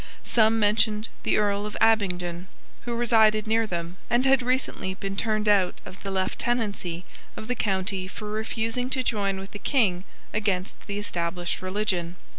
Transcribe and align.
Some 0.23 0.59
mentioned 0.59 1.09
the 1.21 1.37
Earl 1.37 1.67
of 1.67 1.77
Abingdon, 1.79 2.47
who 2.85 2.95
resided 2.95 3.45
near 3.45 3.67
them, 3.67 3.97
and 4.09 4.25
had 4.25 4.41
recently 4.41 4.95
been 4.95 5.15
turned 5.15 5.47
out 5.47 5.75
of 5.85 6.01
the 6.01 6.09
lieutenancy 6.09 7.05
of 7.37 7.47
the 7.47 7.53
county 7.53 8.07
for 8.07 8.31
refusing 8.31 8.89
to 8.89 9.03
join 9.03 9.39
with 9.39 9.51
the 9.51 9.59
King 9.59 10.03
against 10.33 10.87
the 10.87 10.97
established 10.97 11.61
religion. 11.61 12.15